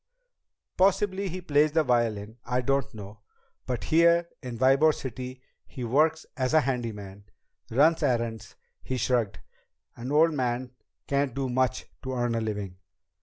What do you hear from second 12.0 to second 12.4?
to earn